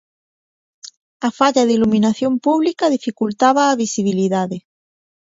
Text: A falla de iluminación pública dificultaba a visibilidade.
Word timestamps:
A 1.27 1.29
falla 1.37 1.63
de 1.67 1.75
iluminación 1.77 2.33
pública 2.45 2.93
dificultaba 2.95 3.61
a 3.67 3.77
visibilidade. 3.83 4.57